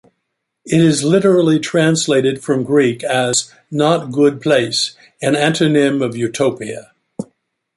It 0.65 0.81
is 0.81 1.03
literally 1.03 1.59
translated 1.59 2.41
from 2.43 2.63
Greek 2.63 3.03
as 3.03 3.53
"not-good 3.69 4.41
place", 4.41 4.95
an 5.21 5.35
antonym 5.35 6.01
of 6.01 6.17
"utopia". 6.17 6.93